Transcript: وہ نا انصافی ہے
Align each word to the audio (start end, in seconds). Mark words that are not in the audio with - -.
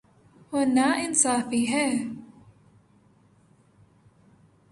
وہ 0.51 0.63
نا 0.65 0.87
انصافی 1.03 1.63
ہے 1.71 1.87